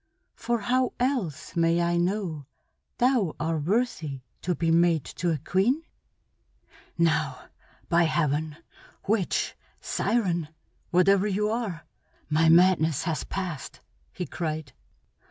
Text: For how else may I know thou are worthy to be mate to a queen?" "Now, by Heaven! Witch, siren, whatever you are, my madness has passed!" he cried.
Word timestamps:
For 0.33 0.61
how 0.61 0.93
else 0.99 1.55
may 1.55 1.79
I 1.79 1.95
know 1.97 2.47
thou 2.97 3.35
are 3.39 3.59
worthy 3.59 4.21
to 4.41 4.55
be 4.55 4.71
mate 4.71 5.03
to 5.17 5.29
a 5.29 5.37
queen?" 5.37 5.83
"Now, 6.97 7.49
by 7.87 8.05
Heaven! 8.05 8.57
Witch, 9.07 9.55
siren, 9.79 10.47
whatever 10.89 11.27
you 11.27 11.51
are, 11.51 11.85
my 12.31 12.49
madness 12.49 13.03
has 13.03 13.23
passed!" 13.25 13.81
he 14.11 14.25
cried. 14.25 14.73